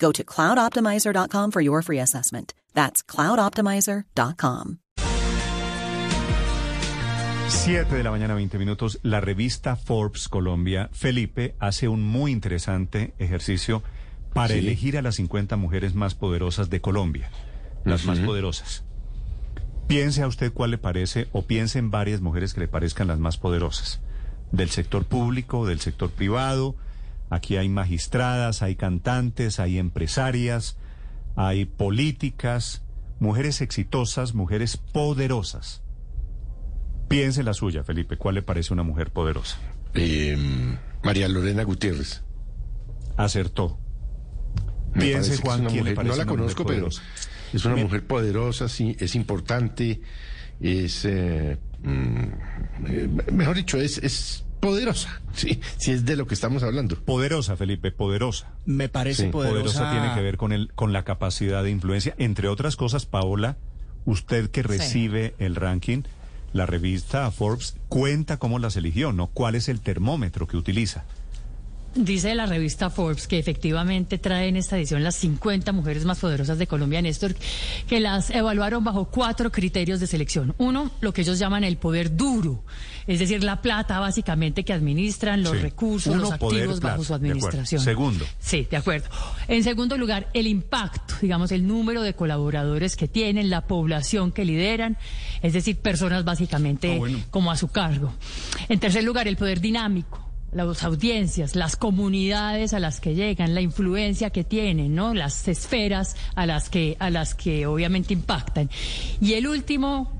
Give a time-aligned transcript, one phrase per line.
[0.00, 2.54] Go to cloudoptimizer.com for your free assessment.
[2.74, 4.78] That's cloudoptimizer.com.
[7.48, 8.98] 7 de la mañana, 20 minutos.
[9.02, 13.82] La revista Forbes Colombia, Felipe, hace un muy interesante ejercicio
[14.32, 14.60] para Sí.
[14.60, 17.30] elegir a las 50 mujeres más poderosas de Colombia.
[17.84, 18.84] Las más poderosas.
[19.88, 23.18] Piense a usted cuál le parece o piense en varias mujeres que le parezcan las
[23.18, 24.00] más poderosas.
[24.52, 26.76] Del sector público, del sector privado.
[27.30, 30.76] Aquí hay magistradas, hay cantantes, hay empresarias,
[31.36, 32.82] hay políticas,
[33.20, 35.82] mujeres exitosas, mujeres poderosas.
[37.08, 38.16] Piense la suya, Felipe.
[38.16, 39.58] ¿Cuál le parece una mujer poderosa?
[39.94, 40.36] Eh,
[41.02, 42.22] María Lorena Gutiérrez.
[43.16, 43.78] Acertó.
[44.94, 46.88] Me Piense, Juan, ¿quién le parece no la una conozco, pero
[47.52, 50.00] es una mujer poderosa, sí, es importante,
[50.60, 52.24] es, eh, mm,
[52.88, 56.96] eh, mejor dicho, es, es poderosa, sí, sí es de lo que estamos hablando.
[56.96, 58.52] Poderosa, Felipe, poderosa.
[58.66, 59.80] Me parece Sí, poderosa.
[59.80, 62.14] Poderosa tiene que ver con el, con la capacidad de influencia.
[62.18, 63.56] Entre otras cosas, Paola,
[64.04, 66.02] usted que recibe el ranking,
[66.52, 69.28] la revista Forbes cuenta cómo las eligió, ¿no?
[69.28, 71.04] ¿Cuál es el termómetro que utiliza?
[71.92, 76.56] Dice la revista Forbes que efectivamente trae en esta edición las 50 mujeres más poderosas
[76.56, 77.34] de Colombia, Néstor,
[77.88, 80.54] que las evaluaron bajo cuatro criterios de selección.
[80.58, 82.62] Uno, lo que ellos llaman el poder duro,
[83.08, 85.58] es decir, la plata básicamente que administran, los Sí.
[85.58, 87.82] recursos, Uno, los poder, activos bajo su administración.
[87.82, 88.24] Segundo.
[88.38, 89.08] Sí, de acuerdo.
[89.48, 94.44] En segundo lugar, el impacto, digamos, el número de colaboradores que tienen, la población que
[94.44, 94.96] lideran,
[95.42, 97.18] es decir, personas básicamente Ah, bueno.
[97.32, 98.12] como a su cargo.
[98.68, 100.29] En tercer lugar, el poder dinámico.
[100.52, 105.14] Las audiencias, las comunidades a las que llegan, la influencia que tienen, ¿no?
[105.14, 108.68] Las esferas a las que, a las que obviamente impactan.
[109.20, 110.19] Y el último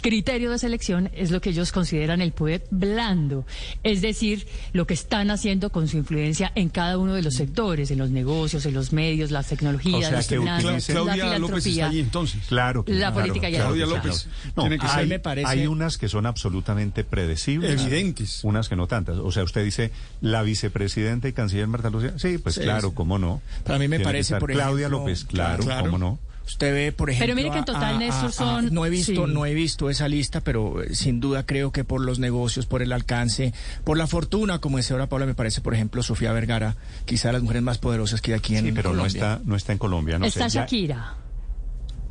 [0.00, 3.46] criterio de selección es lo que ellos consideran el poder blando,
[3.82, 7.90] es decir, lo que están haciendo con su influencia en cada uno de los sectores,
[7.90, 11.00] en los negocios, en los medios, las tecnologías, O sea, las que finanzas, utilice- la
[11.02, 11.86] Claudia López está filantropía.
[11.88, 12.42] allí entonces.
[12.48, 12.84] Claro.
[12.86, 14.02] La claro, política ya- Claudia claro.
[14.04, 17.80] López No, tiene que ser- hay, me parece- hay unas que son absolutamente predecibles.
[17.82, 18.40] Evidentes.
[18.44, 19.18] Unas que no tantas.
[19.18, 19.90] O sea, usted dice,
[20.20, 22.14] la vicepresidenta y canciller Marta Lucía.
[22.18, 23.40] Sí, pues Sí, claro, cómo no.
[23.64, 25.84] Para mí me Tiene parece, por Claudia ejemplo, López, claro, claro.
[25.86, 26.18] cómo no.
[26.46, 27.34] Usted ve, por ejemplo.
[27.34, 29.32] mire que en total, a- Néstor, a- son- no he visto, sí.
[29.32, 32.82] no he visto esa lista, pero eh, sin duda creo que por los negocios, por
[32.82, 36.76] el alcance, por la fortuna, como decía ahora Paula, me parece, por ejemplo, Sofía Vergara,
[37.06, 39.20] quizá de las mujeres más poderosas que hay aquí en Sí, pero no Colombia.
[39.34, 40.18] está, no está en Colombia.
[40.18, 41.14] No Está sé, ya- Shakira.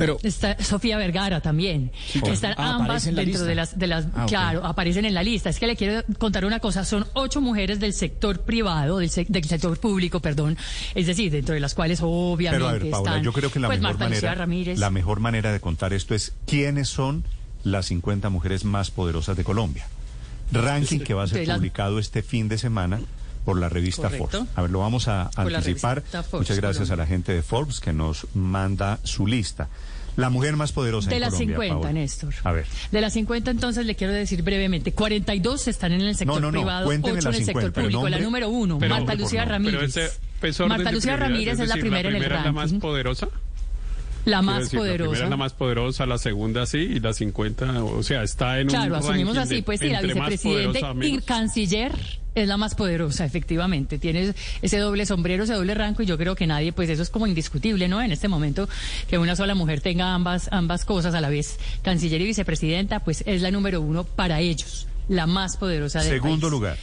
[0.06, 1.92] Pero Está Sofía Vergara también.
[2.14, 2.34] claro.
[2.34, 3.44] Están Ah, ambas dentro lista.
[3.46, 5.50] de las, de las Ah, claro, aparecen en la lista.
[5.50, 6.84] Es que le quiero contar una cosa.
[6.86, 10.58] Son ocho mujeres del sector privado, del, sec- del sector público, perdón.
[10.96, 13.60] Es decir, dentro de las cuales obviamente Pero a ver, Paula, están, yo creo que
[13.60, 14.80] la pues, mejor Marta manera, Ramírez.
[14.80, 17.24] la mejor manera de contar esto es quiénes son
[17.64, 19.88] las 50 mujeres más poderosas de Colombia.
[20.52, 23.00] Ranking que va a ser publicado este fin de semana
[23.46, 24.28] por la revista Correcto.
[24.40, 24.50] Forbes.
[24.56, 26.02] A ver, lo vamos a Por anticipar.
[26.04, 26.94] Forbes, Muchas gracias Colombia.
[26.94, 29.68] a la gente de Forbes que nos manda su lista.
[30.16, 31.94] La mujer más poderosa De en las Colombia, 50, Paola.
[31.94, 32.34] Néstor.
[32.44, 32.66] A ver.
[32.92, 36.52] De las 50, entonces, le quiero decir brevemente, 42 están en el sector No, no,
[36.52, 38.04] no, privado, cuénteme 8 en el sector 50, el público.
[38.10, 39.46] La nombre- número uno, pero Marta Lucía.
[39.46, 39.74] Ramírez.
[39.76, 42.52] Pero ese es Marta Lucía Ramírez es la decir, primera en el primera es la
[42.52, 42.80] más ranking.
[42.80, 43.28] poderosa.
[44.26, 45.24] La más decir, La primera poderosa.
[45.26, 48.94] es la más poderosa, la segunda sí, y la 50, o sea, está en Claro,
[48.94, 51.26] un asumimos ranking así, pues sí, la vicepresidente poderosa y menos.
[51.26, 51.92] canciller
[52.36, 54.00] es la más poderosa, efectivamente.
[54.00, 57.10] Tiene ese doble sombrero, ese doble rango y yo creo que nadie, pues eso es
[57.10, 58.02] como indiscutible, ¿no?
[58.02, 58.68] En este momento
[59.10, 63.24] que una sola mujer tenga ambas, ambas cosas a la vez, canciller y vicepresidenta, pues
[63.28, 66.52] es la número uno para ellos, la más poderosa del Segundo país.
[66.52, 66.78] lugar.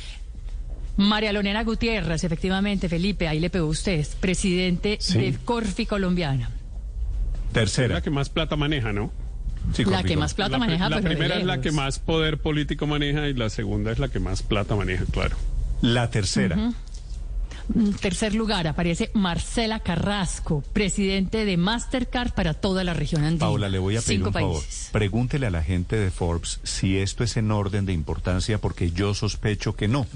[0.97, 5.19] María Lorena Gutiérrez, efectivamente, Felipe, ahí le pegó usted, presidente Sí.
[5.19, 6.50] de Corfi Colombiana.
[7.49, 7.94] Es Tercera.
[7.94, 9.11] la que más plata maneja, ¿no?
[9.74, 12.38] Sí, La que más plata la, maneja, la pero primera es la que más poder
[12.38, 15.36] político maneja y la segunda es la que más plata maneja, claro.
[15.80, 16.72] La tercera.
[17.72, 23.46] En tercer lugar aparece Marcela Carrasco, presidente de Mastercard para toda la región andina.
[23.46, 24.60] Paula, le voy a pedir Cinco un favor.
[24.60, 24.88] países.
[24.90, 29.14] Pregúntele a la gente de Forbes si esto es en orden de importancia, porque yo
[29.14, 30.06] sospecho que no.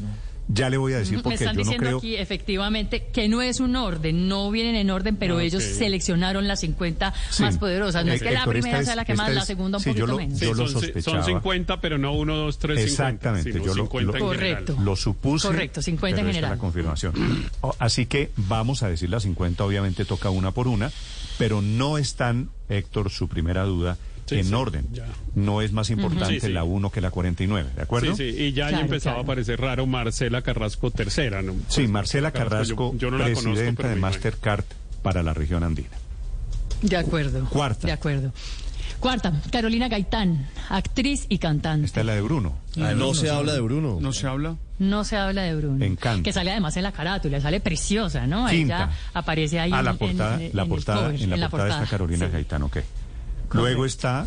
[0.46, 1.98] Ya le voy a decir Me porque están yo no diciendo creo.
[1.98, 6.46] aquí efectivamente que no es un orden, no vienen en orden, pero Ah, ellos seleccionaron
[6.46, 7.42] las 50 Sí.
[7.42, 8.04] más poderosas.
[8.04, 9.46] No es Eh, que la Héctor, esta primera es- sea la que más, la es-
[9.46, 10.38] segunda un sí, yo poquito lo- menos.
[10.38, 11.24] Sí, yo lo son, son sospechaba.
[11.24, 12.92] 50, pero no 1, 2, 3, 50.
[13.08, 14.54] Exactamente, yo lo- 50 en lo- general.
[14.64, 14.82] Correcto.
[14.84, 15.46] Lo supuse.
[15.48, 16.50] Correcto, 50 en pero general.
[16.52, 17.14] la confirmación.
[17.62, 20.92] O- Así que vamos a decir las 50, obviamente toca una por una,
[21.38, 24.86] pero no están, Héctor, su primera duda, Sí, en sí, orden.
[24.92, 25.04] ya.
[25.34, 26.52] No es más importante Sí, sí.
[26.52, 28.14] la 1 que la 49, ¿de acuerdo?
[28.16, 29.24] Sí, sí, y ya ahí Claro, empezaba claro.
[29.24, 31.52] a parecer raro Marcela Carrasco tercera, ¿no?
[31.68, 34.00] Sí, Pues, Marcela Carrasco, yo, yo no la conozco, presidenta pero de.
[34.00, 34.64] Mastercard
[35.02, 35.88] para la región andina.
[36.82, 37.44] De acuerdo.
[37.50, 37.86] Cuarta.
[37.86, 38.32] De acuerdo.
[39.00, 41.84] Cuarta, Carolina Gaitán, actriz y cantante.
[41.86, 42.54] Esta es la de Bruno.
[42.76, 43.98] no se habla de Bruno.
[44.00, 44.56] ¿No se habla?
[44.78, 45.84] No se habla de Bruno.
[45.84, 46.22] Encanta.
[46.22, 48.48] Que sale además en la carátula, sale preciosa, ¿no?
[48.48, 48.76] Quinta.
[48.84, 51.40] Ella aparece ahí Ah, en, la en- portada, en- la en el portada, cover, en
[51.40, 52.32] la portada está Carolina sí.
[52.32, 52.76] Gaitán, ok.
[53.54, 54.26] Luego está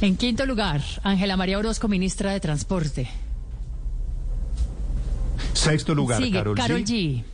[0.00, 3.08] En quinto lugar, Ángela María Orozco, ministra de Transporte.
[5.52, 6.86] sexto lugar, Sigue, Carol, Carol G.
[6.86, 7.24] G.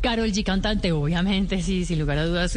[0.00, 2.56] Carol G, cantante, obviamente, sí, sin lugar a dudas.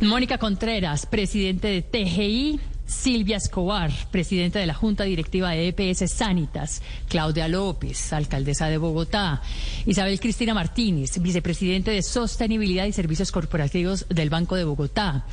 [0.00, 2.60] Mónica Contreras, presidente de TGI.
[2.86, 6.82] Silvia Escobar, presidenta de la Junta Directiva de EPS Sanitas.
[7.08, 9.40] Claudia López, alcaldesa de Bogotá.
[9.86, 15.24] Isabel Cristina Martínez, vicepresidente de Sostenibilidad y Servicios Corporativos del Banco de Bogotá.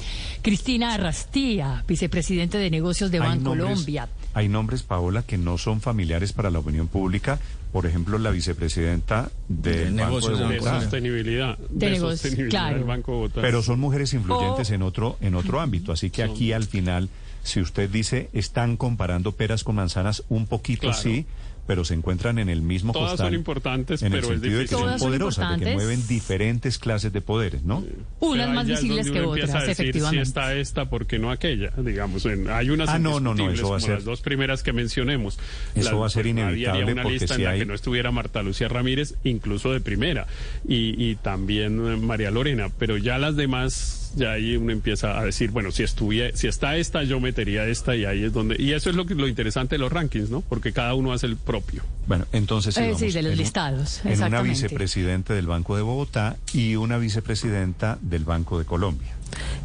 [0.42, 4.08] Cristina Arrastía, vicepresidente de Negocios de Banco Colombia.
[4.34, 7.38] Hay nombres, Paola, que no son familiares para la opinión pública.
[7.74, 10.82] Por ejemplo, la vicepresidenta del De Banco negocios de de De Bogotá.
[10.82, 11.58] sostenibilidad.
[11.58, 12.76] De De, negocios, sostenibilidad claro.
[12.78, 13.42] del Banco de Bogotá.
[13.42, 15.92] Pero son mujeres influyentes O- en otro en otro ámbito.
[15.92, 17.10] Así que aquí al final,
[17.44, 20.98] si usted dice están comparando peras con manzanas, un poquito Claro.
[20.98, 21.26] sí,
[21.68, 23.28] pero se encuentran en el mismo Todas costal.
[23.28, 25.74] son importantes, en el pero es sentido de que son Todas son poderosas, de que
[25.74, 27.84] mueven diferentes clases de poderes, ¿no?
[28.20, 30.26] Unas más es visibles que otras, a decir efectivamente.
[30.26, 31.72] Si está esta, ¿por qué no aquella?
[31.78, 34.22] Digamos, en- hay unas Ah, no, no, no, eso va a como ser- las dos
[34.22, 35.40] primeras que mencionemos.
[35.76, 37.66] Eso va a ser pues, inevitable haría una porque lista si en la hay- que
[37.66, 40.28] no estuviera Marta Lucía Ramírez, incluso de primera,
[40.68, 45.24] y, y también eh, María Lorena, pero ya las demás, ya ahí uno empieza a
[45.26, 48.74] decir, bueno, si estuviera, si está esta, yo metería esta, y ahí es donde, y
[48.74, 50.42] eso es lo que lo interesante de los rankings, ¿no?
[50.42, 51.84] Porque cada uno hace el propio.
[52.08, 54.50] Bueno, entonces Eh, sí, de los en listados, En una exactamente.
[54.50, 59.12] vicepresidenta del Banco de Bogotá y una vicepresidenta del Banco de Colombia.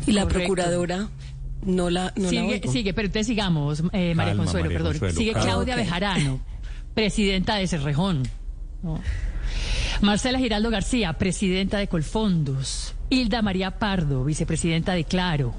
[0.07, 0.39] Y la Correcto.
[0.55, 1.09] procuradora
[1.65, 2.73] no la, no la sigue, oigo.
[2.73, 4.93] sigue, pero entonces sigamos, eh, María Consuelo, María perdón.
[4.93, 5.47] Consuelo, sigue calma.
[5.47, 5.83] Claudia Ah, ok.
[5.85, 6.41] Bejarano,
[6.95, 8.23] presidenta de Cerrejón.
[8.83, 9.01] No.
[10.03, 12.95] Marcela Giraldo García, presidenta de Colfondos.
[13.09, 15.55] Hilda María Pardo, vicepresidenta de Claro.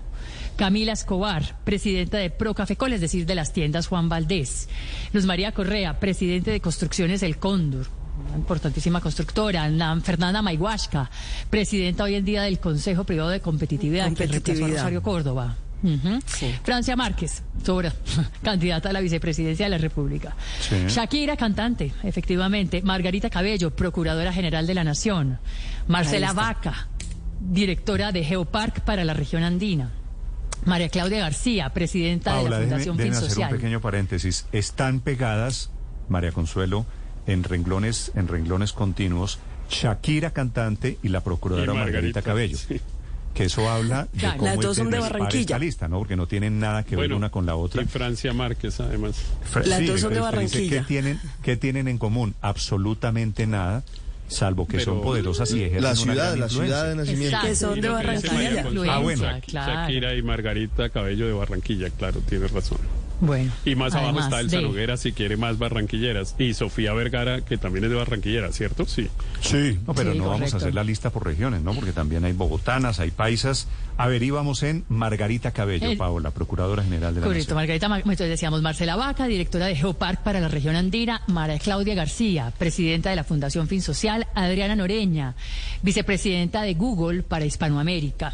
[0.58, 4.68] Camila Escobar, presidenta de Procafecol, es decir, de las tiendas Juan Valdés.
[5.14, 7.88] Luz María Correa, presidente de Construcciones El Cóndor.
[8.28, 9.70] Una importantísima constructora,
[10.02, 11.12] Fernanda Mayhuasca,
[11.52, 14.78] presidenta hoy en día del Consejo Privado de Competitividad, que reemplazó a Competitividad.
[14.78, 15.56] Rosario Córdoba.
[16.26, 16.56] Sí.
[16.64, 17.94] Francia Márquez, sobra,
[18.42, 20.36] candidata a la vicepresidencia de la República.
[20.60, 20.76] Sí.
[20.88, 22.82] Shakira, cantante, efectivamente.
[22.82, 25.38] Margarita Cabello, procuradora general de la Nación.
[25.88, 26.34] Marcela.
[26.34, 26.88] Vaca,
[27.40, 29.92] directora de Geopark para la región andina.
[30.68, 33.52] María Claudia García, presidenta de la déjeme, Fundación déjeme Fin hacer Social.
[33.54, 34.46] un pequeño paréntesis.
[34.52, 35.72] Están pegadas,
[36.10, 36.86] María Consuelo,
[37.26, 42.58] en renglones, en renglones continuos, Shakira cantante y la procuradora Y Margarita, Margarita, Cabello.
[42.58, 42.80] sí.
[43.34, 45.42] Que eso habla de cómo Las dos son de Barranquilla.
[45.42, 46.00] esta lista, ¿no?
[46.00, 47.84] Porque no tienen nada que ver una con la otra.
[47.84, 49.16] Y Francia Márquez, además.
[49.44, 50.80] Fra- Las dos son de Barranquilla.
[50.80, 52.34] ¿qué tienen, ¿Qué tienen en común?
[52.42, 53.84] Absolutamente nada,
[54.28, 57.26] salvo que Pero- son poderosas y ejercen La una ciudad, gran la ciudad de nacimiento.
[57.28, 57.48] Exacto.
[57.48, 58.66] Que son de Barranquilla.
[58.90, 59.24] Ah, bueno.
[59.48, 62.78] Shakira y Margarita Cabello de Barranquilla, claro, tienes razón.
[63.20, 66.36] Bueno, Y más abajo además está Elsa de- si quiere más barranquilleras.
[66.38, 68.86] Y Sofía Vergara, que también es de Barranquillera, ¿cierto?
[68.86, 69.08] Sí.
[69.42, 71.74] Sí, no, pero Sí, no vamos a hacer la lista por regiones, ¿no?
[71.74, 73.68] Porque también hay bogotanas, hay paisas.
[73.98, 77.56] A ver, íbamos en Margarita Cabello, El- Paola, Procuradora General de la Correcto, Nación.
[77.58, 81.96] Margarita, Ma- entonces decíamos Marcela Vaca, directora de Geopark para la región andina, María Claudia
[81.96, 85.34] García, presidenta de la Fundación Fin Social, Adriana Noreña,
[85.82, 88.34] vicepresidenta de Google para Hispanoamérica,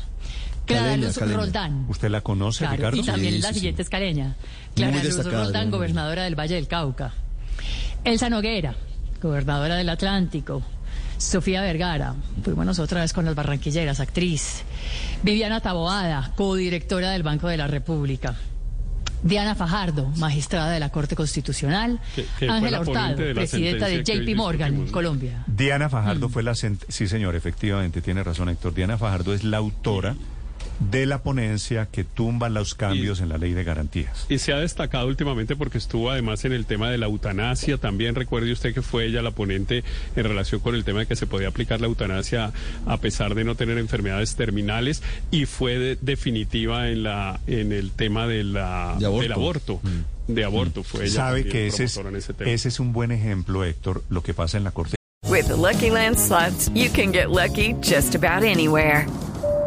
[0.66, 1.38] Clara Caleña, Luz Caleña.
[1.38, 1.86] Roldán.
[1.90, 2.98] ¿Usted la conoce, Claro, Ricardo?
[2.98, 3.86] y también Sí, la sí, siguiente sí.
[3.86, 4.36] es Caleña.
[4.76, 7.14] Clara Luz Roldán, gobernadora del Valle del Cauca.
[8.04, 8.76] Elsa Noguera,
[9.22, 10.62] gobernadora del Atlántico.
[11.18, 14.64] Sofía Vergara, fuimos otra vez con las barranquilleras, actriz.
[15.22, 18.36] Viviana Taboada, codirectora del Banco de la República.
[19.22, 22.02] Diana Fajardo, magistrada de la Corte Constitucional.
[22.14, 24.92] Que- que fue Ángela la Hurtado, de presidenta de JP Morgan, ¿no?
[24.92, 25.46] Colombia.
[25.48, 25.92] Diana Mm.
[25.92, 26.56] Fajardo fue la...
[26.56, 28.74] Sí, señor, efectivamente, tiene razón Héctor.
[28.74, 30.16] Diana Fajardo es la autora
[30.80, 34.26] de la ponencia que tumba los cambios en la ley de garantías.
[34.30, 37.78] Y se ha destacado últimamente porque estuvo además en el tema de la eutanasia.
[37.78, 39.84] También recuerde usted que fue ella la ponente
[40.16, 42.52] en relación con el tema de que se podía aplicar la eutanasia
[42.86, 45.02] a pesar de no tener enfermedades terminales
[45.32, 49.22] y fue de- definitiva en la en el tema de la, De aborto.
[49.24, 49.82] del aborto.
[50.28, 51.14] De aborto fue ella.
[51.14, 52.50] Sabe que ese es, promotora en ese tema.
[52.52, 54.96] ese es un buen ejemplo, Héctor, lo que pasa en la Corte
[55.28, 59.06] With the Lucky Land slots, you can get lucky just about anywhere.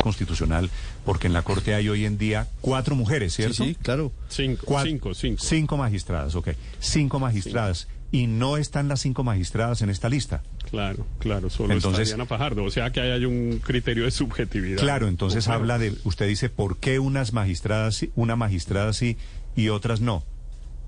[0.00, 0.70] Constitucional,
[1.04, 3.64] porque en la Corte hay hoy en día cuatro mujeres, ¿cierto?
[3.64, 4.12] sí, claro.
[4.28, 5.42] Cinco, cinco, cinco.
[5.44, 6.48] Cinco magistradas, ok.
[6.80, 7.88] Cinco magistradas.
[8.12, 10.42] Y no están las cinco magistradas en esta lista.
[10.68, 12.64] Claro, claro, solo Entonces- está Diana Fajardo.
[12.64, 14.78] O sea que ahí hay un criterio de subjetividad.
[14.80, 19.16] Claro, entonces habla de, usted dice, ¿por qué unas magistradas, una magistrada sí
[19.54, 20.24] y otras no?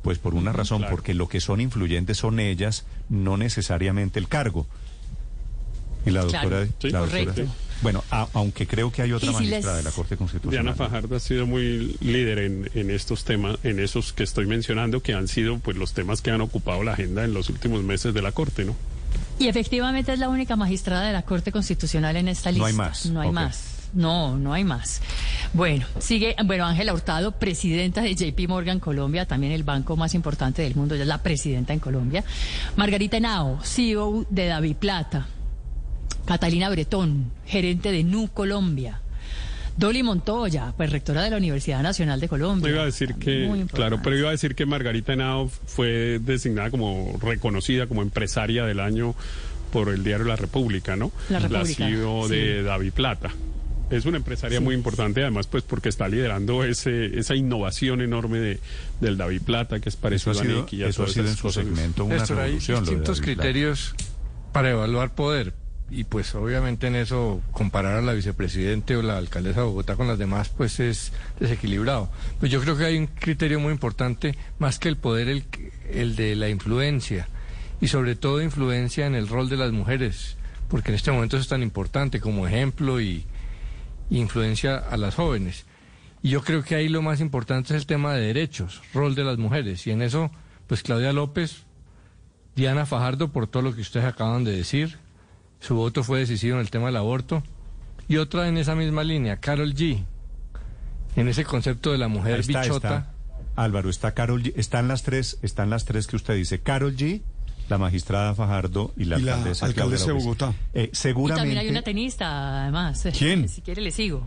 [0.03, 0.97] Pues por una razón, claro.
[0.97, 4.67] porque lo que son influyentes son ellas, no necesariamente el cargo.
[6.05, 7.53] Y la Claro, doctora, sí, la doctora- correcto.
[7.83, 10.65] Bueno, a- aunque creo que hay otra si magistrada les- de la Corte Constitucional.
[10.65, 15.01] Diana Fajardo ha sido muy líder en, en estos temas, en esos que estoy mencionando,
[15.03, 18.15] que han sido pues los temas que han ocupado la agenda en los últimos meses
[18.15, 18.75] de la Corte, ¿no?
[19.39, 22.67] Y efectivamente es la única magistrada de la Corte Constitucional en esta No lista.
[22.69, 23.69] hay más, No hay más.
[23.95, 25.03] No, no hay más.
[25.53, 30.63] Bueno, sigue, bueno, Ángela Hurtado, presidenta de JP Morgan Colombia, también el banco más importante
[30.63, 32.25] del mundo, ella es la presidenta en Colombia.
[32.77, 35.27] Margarita Henao, CEO de Davi Plata.
[36.25, 39.01] Catalina Bretón, gerente de Nu Colombia.
[39.77, 42.71] Dolly Montoya, pues rectora de la Universidad Nacional de Colombia.
[42.71, 47.19] Iba a decir que, claro, pero iba a decir que Margarita Henao fue designada como
[47.23, 49.15] reconocida como empresaria del año
[49.73, 51.11] por el diario La República, ¿no?
[51.31, 52.65] La República, CEO de sí.
[52.65, 53.31] Davi Plata.
[53.91, 58.61] Es una empresaria muy importante, además, pues porque está liderando ese, esa innovación enorme de,
[59.01, 61.37] del Davi Plata, que es Eso parecido a Nick y a eso ha sido en
[61.37, 62.85] su segmento una hay revolución.
[62.85, 63.95] de distintos David criterios
[64.53, 65.62] para evaluar poder.
[65.91, 70.09] Y pues obviamente en eso comparar a la vicepresidente o la alcaldesa de Bogotá con
[70.09, 72.11] las demás pues es desequilibrado.
[72.41, 75.45] Pues yo creo que hay un criterio muy importante más que el poder, el,
[75.91, 77.29] el de la influencia.
[77.81, 80.37] Y sobre todo influencia en el rol de las mujeres,
[80.69, 83.27] porque en este momento es tan importante como ejemplo y
[84.09, 85.67] influencia a las jóvenes.
[86.23, 89.25] Y yo creo que ahí lo más importante es el tema de derechos, rol de
[89.25, 89.87] las mujeres.
[89.87, 90.31] Y en eso,
[90.69, 91.65] pues Claudia López,
[92.55, 94.99] Diana Fajardo, por todo lo que ustedes acaban de decir,
[95.63, 97.43] su voto fue decisivo en el tema del aborto.
[98.09, 100.05] Y otra en esa misma línea, Carol G,
[101.17, 102.89] en ese concepto de la mujer está, bichota.
[102.99, 103.13] está.
[103.57, 104.53] Álvaro, está Carol G.
[104.57, 106.61] Están las tres, están las tres que usted dice.
[106.61, 107.23] Carol G,
[107.69, 110.13] la magistrada Fajardo y la Y la alcaldesa, alcaldesa de.
[110.13, 110.53] Bogotá.
[110.75, 111.41] Eh, Y seguramente.
[111.41, 113.07] también hay una tenista, además.
[113.17, 113.49] ¿Quién?
[113.49, 114.27] Si quiere le sigo.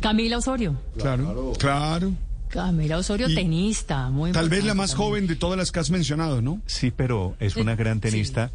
[0.00, 0.76] Camila Osorio.
[0.96, 2.12] Claro, claro.
[2.48, 5.08] Camila Osorio, Y tenista, muy Tal vez la más también.
[5.08, 6.60] joven de todas las que has mencionado, ¿no?
[6.66, 8.50] Sí, pero es una gran tenista.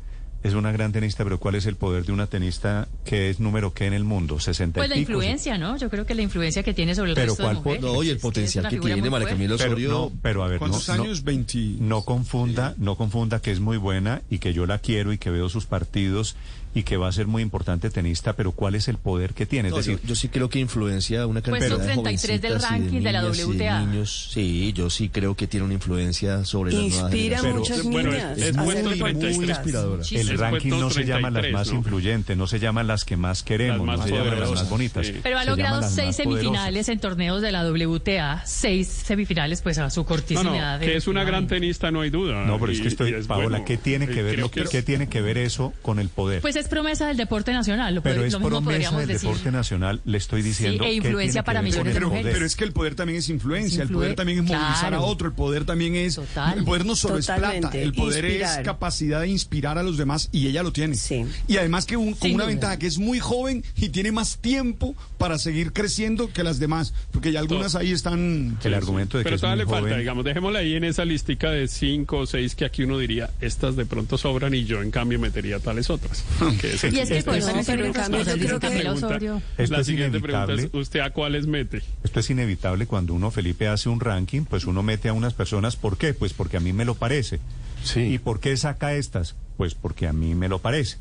[0.45, 3.73] Es una gran tenista, pero ¿cuál es el poder de una tenista que es número
[3.73, 4.39] qué en el mundo?
[4.39, 5.75] 60 Pues la pico, influencia, ¿no?
[5.77, 7.81] Yo creo que la influencia que tiene sobre el Pero resto de ¿cuál mujeres.
[7.81, 9.27] No, y el potencial que tiene María.
[9.29, 9.89] Camila Pero, Osorio.
[9.89, 11.23] no, pero a ver, no, ¿Cuántos no- años?
[11.23, 11.57] 20.
[11.79, 15.31] No confunda, no confunda que es muy buena y que yo la quiero y que
[15.31, 16.35] veo sus partidos
[16.75, 19.69] y que va a ser muy importante tenista, pero ¿cuál es el poder que tiene?
[19.69, 22.41] Es No, decir, yo, yo sí creo que influencia una Pues cantidad son de 33
[22.41, 23.79] del ranking de la WTA.
[23.79, 24.29] niños.
[24.31, 27.83] Sí, yo sí creo que tiene una influencia sobre las nuevas Inspira a generaciones.
[27.85, 28.37] muchas Bueno, niñas.
[28.37, 29.35] es muy, 33.
[29.37, 30.03] muy inspiradora.
[30.11, 31.75] El Es ranking no se llama las 33, más ¿no?
[31.75, 34.69] influyentes, no se llaman las que más queremos, Las más no llaman las más poderosas,
[34.69, 35.07] bonitas.
[35.07, 35.13] sí.
[35.23, 36.15] Pero ha logrado seis poderosas.
[36.17, 40.79] semifinales en torneos de la WTA, seis semifinales, pues a su cortísima no, edad.
[40.81, 42.43] que es una gran tenista, no hay duda.
[42.45, 43.65] No, pero es que estoy, es Paola, bueno.
[43.65, 46.09] ¿qué tiene que Y ver creo lo que, qué tiene que ver eso con el
[46.09, 46.41] poder?
[46.41, 49.29] Pues es promesa del deporte nacional, lo, pero es lo mismo promesa podríamos del decir.
[49.29, 50.83] deporte nacional, le estoy diciendo.
[50.83, 52.33] e ¿qué influencia tiene que para ver con millones de el Pero, mujeres.
[52.33, 54.97] pero es que el poder también es influencia, el poder también es movilizar Claro.
[54.97, 56.15] a otro, el poder también es...
[56.15, 56.57] Total.
[56.59, 58.59] El poder no solo es plata, el poder inspirar.
[58.59, 60.95] es capacidad de inspirar a los demás y ella lo tiene.
[60.95, 61.25] Sí.
[61.47, 64.95] Y además que un- con una ventaja que es muy joven y tiene más tiempo
[65.17, 68.57] para seguir creciendo que las demás, porque ya algunas ahí están...
[68.63, 71.51] El argumento de que Pero es muy le falta, digamos, dejémosla ahí en esa listica
[71.51, 74.91] de cinco o seis que aquí uno diría, estas de pronto sobran y yo en
[74.91, 76.23] cambio metería tales otras.
[76.59, 78.33] Que es el- Y es que Esto por es- eso No, pero en cambio yo
[78.33, 80.69] creo que- pregunta- la es siguiente pregunta es, inevitable.
[80.81, 81.81] ¿usted a cuáles mete?
[82.03, 85.75] Esto es inevitable cuando uno, Felipe, hace un ranking, pues uno mete a unas personas.
[85.75, 86.13] ¿Por qué?
[86.13, 87.39] Pues porque a mí me lo parece.
[87.83, 88.01] Sí.
[88.01, 89.35] ¿Y por qué saca estas?
[89.57, 90.97] Pues porque a mí me lo parece.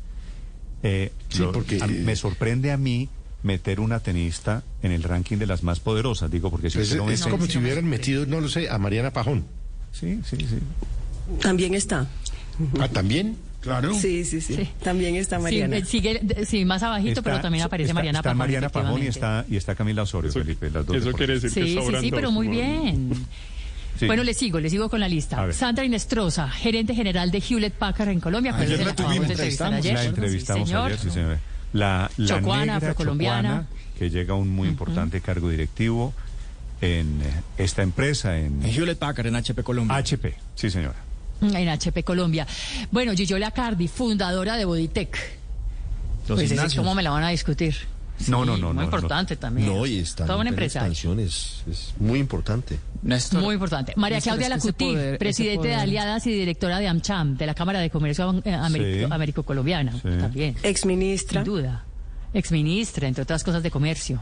[0.83, 3.09] Eh, Sí, lo- porque, a- eh, me sorprende a mí
[3.43, 6.97] meter una tenista en el ranking de las más poderosas, digo, porque si Pues usted
[6.99, 9.45] no es mete- como si hubieran metido, no lo sé, a Mariana Pajón.
[9.91, 10.59] sí, sí, sí.
[11.41, 12.07] También está.
[12.79, 13.35] Ah, ¿también?
[13.65, 13.93] Claro.
[13.93, 14.69] Sí, sí, sí, Sí.
[14.83, 15.77] También está Mariana.
[15.81, 18.37] Sí, sigue, sí, más abajito, Está- pero también aparece está- Mariana está Pajón.
[18.37, 20.69] Mariana Pajón y está, y está Camila Osorio, Eso- Felipe.
[20.69, 23.09] Las dos Eso quiere decir que Sí, sí, sí, pero muy bien.
[23.97, 24.07] Sí.
[24.07, 25.51] Bueno, le sigo, le sigo con la lista.
[25.53, 28.51] Sandra Inestrosa, gerente general de Hewlett Packard en Colombia.
[28.53, 29.77] Ayer acuérdese, la la tuvimos, entrevistamos.
[29.79, 29.93] ayer.
[29.93, 30.85] La entrevistamos Sí, señor.
[30.87, 31.37] ayer, sí, señor.
[31.71, 33.49] La, la Chocuana, negra afrocolombiana.
[33.49, 33.67] Chocuana,
[33.97, 36.13] que llega a un muy importante cargo directivo
[36.81, 37.21] en
[37.57, 39.95] esta empresa, en En Hewlett Packard, en HP Colombia.
[39.95, 40.35] HP.
[40.55, 40.95] Sí, señora.
[41.41, 42.47] En HP Colombia.
[42.91, 45.17] Bueno, Giyola Cardi, fundadora de Bodytech.
[46.27, 46.73] Los Pues.
[46.75, 47.75] ¿cómo me la van a discutir?
[48.27, 49.67] No, no, Sí, no, Muy no, importante también.
[49.67, 52.79] No, y está Toda una expansión, es, es muy importante.
[53.03, 53.93] Néstor, Muy importante.
[53.97, 57.35] María Néstor, Claudia es que ese Lacutir, poder- presidente de Aliadas y directora de AmCham,
[57.37, 59.13] de la Cámara de Comercio eh, Américo- Sí.
[59.13, 59.99] Américo-Colombiana, Sí.
[60.17, 60.55] también.
[60.63, 61.43] Exministra.
[61.43, 61.83] Sin duda.
[62.33, 64.21] Exministra, entre otras cosas de comercio.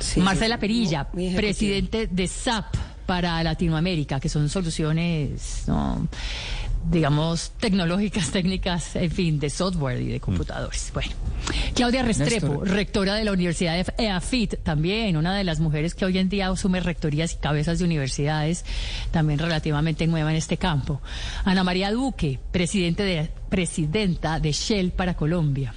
[0.00, 2.74] Sí, Marcela sí, Perilla, presidente de SAP
[3.06, 6.06] para Latinoamérica, que son soluciones, ¿no?
[6.90, 10.90] digamos, tecnológicas, técnicas, en fin, de software y de computadores.
[10.94, 11.12] Bueno,
[11.74, 12.68] Claudia Restrepo, Néstor.
[12.68, 16.48] rectora de la Universidad de EAFIT, también una de las mujeres que hoy en día
[16.48, 18.64] asume rectorías y cabezas de universidades,
[19.10, 21.00] también relativamente nueva en este campo.
[21.44, 25.74] Ana María Duque, presidente de, presidenta de Shell para Colombia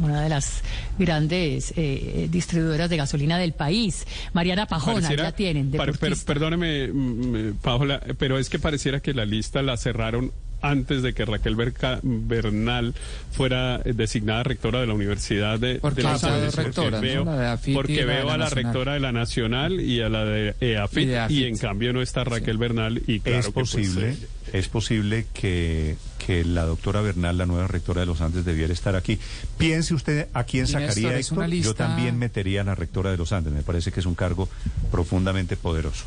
[0.00, 0.62] una de las
[0.98, 4.06] grandes eh, distribuidoras de gasolina del país.
[4.32, 5.70] Mariana Pajona, Pareciera- ya tienen.
[5.70, 6.26] per- deportista.
[6.32, 10.32] perdóneme, mm, Paola, pero es que pareciera que la lista la cerraron
[10.70, 12.94] antes de que Raquel Berca- Bernal
[13.30, 16.54] fuera eh, designada rectora de la Universidad de, los Andes.
[16.54, 18.64] Porque veo, La de AFIT y porque la de veo la a la Nacional.
[18.64, 21.46] rectora de la Nacional y a la de EAFIT Y y, de AFIT.
[21.46, 24.16] en cambio no está Raquel Bernal y claro es que, pues, posible, eh,
[24.52, 28.96] es posible que, que la doctora Bernal, la nueva rectora de los Andes, debiera estar
[28.96, 29.18] aquí.
[29.58, 31.60] Piense usted a quién Néstor, sacaría es una Héctor.
[31.64, 33.52] Yo también metería a la rectora de los Andes.
[33.52, 34.48] Me parece que es un cargo
[34.90, 36.04] profundamente poderoso.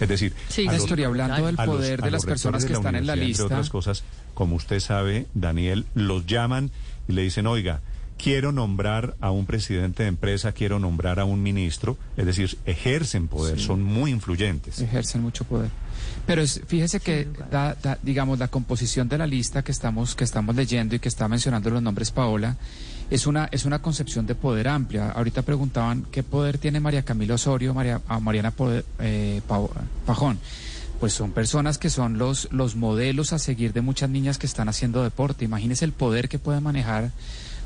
[0.00, 0.72] Es decir, Sí, a
[1.04, 3.44] hablando del los- poder de las personas que están en la universidad, Entre lista.
[3.44, 4.04] otras cosas,
[4.34, 6.70] como usted sabe, Daniel, los llaman
[7.08, 7.80] y le dicen, oiga,
[8.16, 11.96] quiero nombrar a un presidente de empresa, quiero nombrar a un ministro.
[12.16, 14.80] Es decir, ejercen poder, son muy influyentes.
[14.80, 15.70] ejercen mucho poder.
[16.26, 20.24] Pero es- fíjese que, da- da- digamos, la composición de la lista que estamos, que
[20.24, 22.56] estamos leyendo y que está mencionando los nombres Paola,
[23.10, 25.10] es una, es una concepción de poder amplia.
[25.10, 28.52] Ahorita preguntaban qué poder tiene María Camila Osorio, María, Mariana
[29.00, 29.40] eh,
[30.06, 30.38] Pajón.
[31.00, 34.68] Pues son personas que son los, los modelos a seguir de muchas niñas que están
[34.68, 35.44] haciendo deporte.
[35.44, 37.10] Imagínese el poder que puede manejar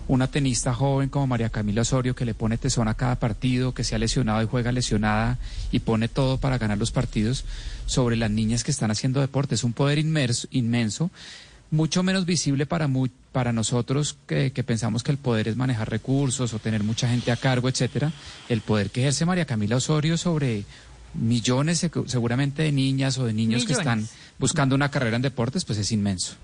[0.07, 3.85] una tenista joven como María Camila Osorio que le pone tesón a cada partido, que
[3.85, 5.39] se ha lesionado y juega lesionada
[5.73, 7.45] y pone todo para ganar los partidos
[7.87, 9.55] sobre las niñas que están haciendo deporte.
[9.57, 11.11] Es un poder inmerso- inmenso,
[11.71, 15.91] mucho menos visible para, mu- para nosotros que, que pensamos que el poder es manejar
[15.91, 18.13] recursos o tener mucha gente a cargo, etcétera.
[18.49, 20.63] El poder que ejerce María Camila Osorio sobre
[21.15, 24.07] millones seguramente de niñas o de niños que están
[24.39, 26.35] buscando una carrera en deportes, pues es inmenso.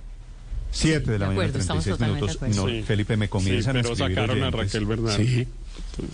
[0.72, 2.56] Siete de la de mañana, acuerdo, estamos 36 totalmente minutos.
[2.56, 2.82] No, Sí.
[2.82, 4.50] Felipe, me comienzan sí, a pero escribir sacaron a.
[4.50, 5.16] Raquel Bernal.
[5.16, 5.46] Sí.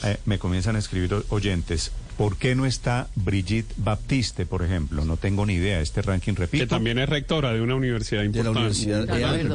[0.04, 1.92] Eh, me comienzan a escribir oyentes.
[2.16, 5.04] ¿Por qué no está Brigitte Baptiste, por ejemplo?
[5.04, 5.80] No tengo ni idea.
[5.82, 6.64] Este ranking, repito.
[6.64, 8.58] que también es rectora de una universidad De la importante.
[8.58, 9.48] Universidad De EAN.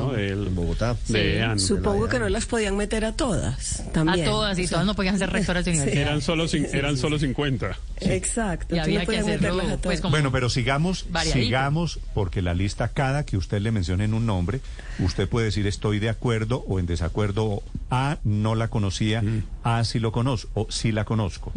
[0.45, 0.51] ¿no?
[0.51, 0.95] Bogotá.
[1.07, 1.59] de EAN.
[1.59, 3.79] Supongo que no las podían meter a todas.
[3.95, 6.01] A todas y todas no podían ser rectoras de universidad.
[6.03, 7.75] Eran solo, eran solo 50.
[8.01, 8.75] Exacto.
[8.75, 10.01] Y había no que hacerlo, meterlas a pues, todas.
[10.01, 11.43] como- Bueno, pero sigamos, Variadito.
[11.45, 14.61] sigamos, porque la lista, cada que usted le mencione en un nombre,
[14.99, 19.21] usted puede decir estoy de acuerdo o en desacuerdo, o A, no la conocía,
[19.63, 21.51] A, sí lo conozco, o sí la conozco.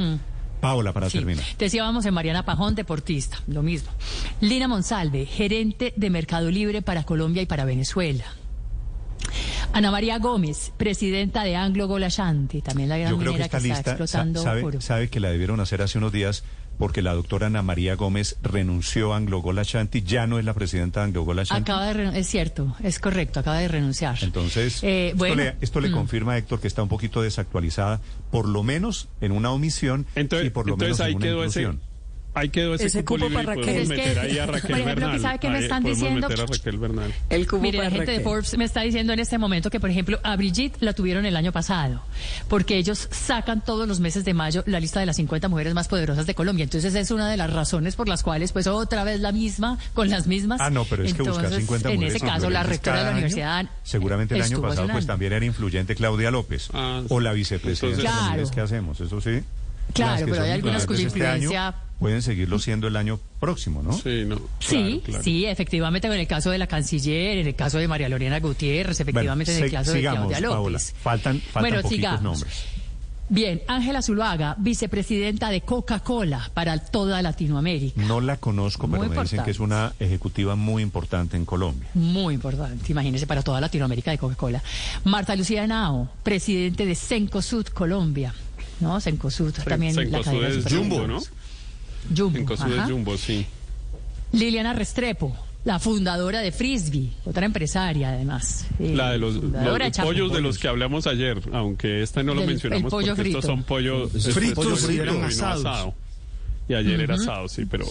[0.60, 1.18] Paola, para Sí.
[1.18, 1.44] terminar.
[1.58, 3.90] Decíamos en Mariana Pajón, deportista, lo mismo.
[4.40, 8.24] Lina Monsalve, gerente de Mercado Libre para Colombia y para Venezuela.
[9.72, 13.44] Ana María Gómez, presidenta de Anglo Gola Ashanti, también la gran Yo creo que minera
[13.46, 13.90] esta que está lista, sa-
[14.22, 14.50] explotando oro.
[14.70, 16.44] sabe, sabe que la debieron hacer hace unos días
[16.78, 20.54] porque la doctora Ana María Gómez renunció a Anglo Gola Ashanti, ya no es la
[20.54, 21.62] presidenta de Anglo Gola Ashanti.
[21.62, 24.18] Acaba de es cierto, es correcto, acaba de renunciar.
[24.22, 25.92] Entonces, Eh, esto, le, esto le mm.
[25.92, 30.50] confirma, Héctor, que está un poquito desactualizada, por lo menos en una omisión Entonces, y
[30.50, 31.78] por lo entonces menos ahí en una quedó ese.
[32.34, 33.76] Ahí quedó ese, Ese cupo, cupo libre para Raquel.
[33.76, 35.12] es meter que, ahí a Raquel por ejemplo, Bernal.
[35.12, 36.28] ¿qué sabe qué me están diciendo?
[36.28, 37.14] meter a Raquel Bernal.
[37.30, 38.24] El cubo Mire, para la gente de Raquel.
[38.32, 41.36] Forbes me está diciendo en este momento que, por ejemplo, a Brigitte la tuvieron el
[41.36, 42.02] año pasado,
[42.48, 45.88] porque ellos sacan todos los meses de mayo la lista de las 50 mujeres más
[45.88, 46.64] poderosas de Colombia.
[46.64, 50.10] Entonces es una de las razones por las cuales, pues otra vez la misma, con
[50.10, 50.60] las mismas.
[50.60, 53.02] Ah, no, pero es que buscar Entonces, 50 En mujeres ese caso, la rectora de
[53.02, 53.66] la año, universidad.
[53.84, 55.06] Seguramente el año pasado pues sonando.
[55.06, 58.00] también era influyente Claudia López Ah, o la vicepresidenta.
[58.00, 58.50] entonces- Entonces, Claro.
[58.54, 59.00] ¿qué hacemos?
[59.00, 59.40] Eso sí.
[59.94, 63.92] Claro, pero hay algunas cuya influyentes este pueden seguirlo siendo el año próximo, ¿no?
[63.92, 64.36] Sí, no.
[64.58, 65.24] Sí, claro, claro.
[65.24, 69.00] sí, efectivamente, en el caso de la canciller, en el caso de María Lorena Gutiérrez,
[69.00, 70.70] efectivamente Bueno, en el caso de Claudia Paola.
[70.70, 70.94] López.
[71.00, 72.22] Faltan, faltan Bueno, poquitos sigamos.
[72.22, 72.64] nombres.
[73.30, 78.02] Bien, Ángela Zuluaga, vicepresidenta de Coca-Cola para toda Latinoamérica.
[78.02, 81.88] No la conozco, pero Muy me dicen que es una ejecutiva muy importante en Colombia.
[81.94, 84.62] Muy importante, imagínese, para toda Latinoamérica de Coca-Cola.
[85.04, 88.34] Marta Lucía Henao, presidente de Cencosud Colombia.
[88.80, 89.00] ¿No?
[89.00, 91.20] Cencosud, también la Cencosud cadena es Jumbo, ¿no?
[92.16, 92.90] Jumbo, Cencosud es.
[92.90, 93.46] Jumbo, sí.
[94.32, 95.34] Liliana Restrepo,
[95.64, 98.66] la fundadora de Frisbee, otra empresaria además.
[98.80, 102.34] Eh, La de los, los de pollos de los que hablamos ayer, aunque esta no
[102.34, 103.42] lo Del- mencionamos porque estos frito.
[103.42, 105.64] son pollo, Fritos, pollo frito eran y no asados.
[105.64, 105.94] asado.
[106.68, 107.22] Y ayer era Ujú.
[107.22, 107.86] asado, sí, pero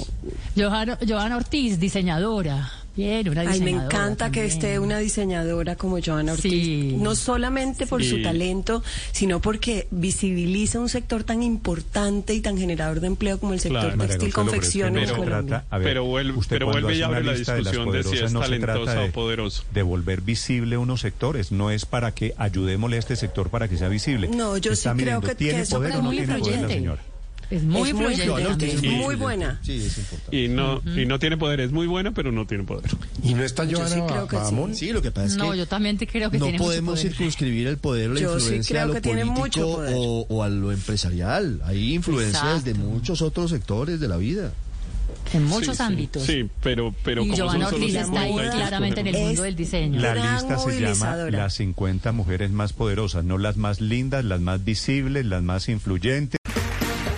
[0.55, 2.71] Johanna Ortiz, diseñadora.
[2.95, 4.45] Bien, una Ay, me encanta que también.
[4.45, 6.51] esté una diseñadora como Joana Ortiz.
[6.51, 6.95] Sí.
[6.99, 8.10] No solamente por Sí.
[8.12, 13.53] su talento, sino porque visibiliza un sector tan importante y tan generador de empleo como
[13.53, 13.97] el sector Claro.
[13.97, 15.25] Textil que confección en Colombia.
[15.47, 18.03] trata- a ver, Pero vuelve- usted pero vuelve y abre la lista de discusión de
[18.03, 19.63] si es no talentosa de- o poderoso.
[19.73, 23.75] De volver visible unos sectores, no es para que ayudémosle a este sector para que
[23.77, 24.27] sea visible.
[24.27, 26.17] No, yo Está sí creo midiendo, que- ¿tiene que eso poder es o no muy
[26.17, 26.73] tiene poder la influyente.
[26.75, 27.01] señora?
[27.51, 28.93] Es muy Es muy influyente influyente, también.
[28.95, 29.60] es muy buena.
[29.62, 30.38] Sí, es importante.
[30.38, 32.89] y no y no tiene poder, es muy buena, pero no tiene poder.
[33.23, 34.41] Y no está Yo sí Joana creo que sí.
[34.41, 34.75] Bahamón?
[34.75, 36.67] Sí, lo que pasa es No, que yo también te creo que no tiene mucho
[36.69, 37.12] podemos poder.
[37.12, 39.75] circunscribir el poder o la Yo sí influencia creo a lo que tiene mucho político
[39.75, 39.93] poder.
[39.97, 41.62] o, o a lo empresarial.
[41.65, 42.89] Hay influencias de Exacto.
[42.89, 44.51] muchos otros sectores de la vida.
[45.34, 45.84] En muchos Sí, sí.
[45.84, 46.23] ámbitos.
[46.23, 49.15] Sí, pero pero y como solo Ortiz está ahí 50, hay que claramente en el
[49.17, 49.99] mundo del diseño.
[50.01, 54.63] La lista se llama las 50 mujeres más poderosas, no las más lindas, las más
[54.65, 56.39] visibles, las más influyentes.